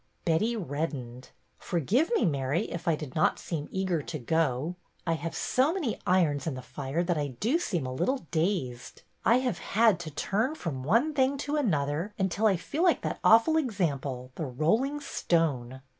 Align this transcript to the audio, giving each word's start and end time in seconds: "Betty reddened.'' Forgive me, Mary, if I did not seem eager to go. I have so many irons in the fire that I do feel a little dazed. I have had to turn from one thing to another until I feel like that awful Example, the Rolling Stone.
"Betty 0.25 0.55
reddened.'' 0.55 1.29
Forgive 1.69 2.11
me, 2.15 2.25
Mary, 2.25 2.63
if 2.71 2.87
I 2.87 2.95
did 2.95 3.13
not 3.13 3.37
seem 3.37 3.67
eager 3.69 4.01
to 4.01 4.17
go. 4.17 4.75
I 5.05 5.13
have 5.13 5.35
so 5.35 5.71
many 5.71 5.99
irons 6.07 6.47
in 6.47 6.55
the 6.55 6.63
fire 6.63 7.03
that 7.03 7.19
I 7.19 7.27
do 7.39 7.59
feel 7.59 7.87
a 7.87 7.93
little 7.93 8.25
dazed. 8.31 9.03
I 9.23 9.37
have 9.37 9.59
had 9.59 9.99
to 9.99 10.09
turn 10.09 10.55
from 10.55 10.81
one 10.81 11.13
thing 11.13 11.37
to 11.45 11.55
another 11.55 12.15
until 12.17 12.47
I 12.47 12.55
feel 12.57 12.81
like 12.81 13.03
that 13.03 13.19
awful 13.23 13.57
Example, 13.57 14.31
the 14.33 14.47
Rolling 14.47 14.99
Stone. 15.01 15.81